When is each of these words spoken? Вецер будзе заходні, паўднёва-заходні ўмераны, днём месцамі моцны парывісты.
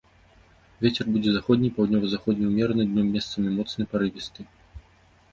Вецер 0.83 1.05
будзе 1.17 1.33
заходні, 1.33 1.67
паўднёва-заходні 1.75 2.49
ўмераны, 2.53 2.83
днём 2.93 3.11
месцамі 3.17 3.53
моцны 3.59 3.83
парывісты. 3.93 4.41